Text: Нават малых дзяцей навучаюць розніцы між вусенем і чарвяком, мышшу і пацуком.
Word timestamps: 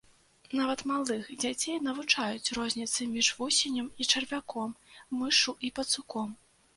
Нават 0.59 0.79
малых 0.91 1.27
дзяцей 1.41 1.75
навучаюць 1.87 2.53
розніцы 2.57 3.07
між 3.15 3.29
вусенем 3.41 3.91
і 4.01 4.07
чарвяком, 4.15 4.73
мышшу 5.21 5.55
і 5.69 5.73
пацуком. 5.81 6.33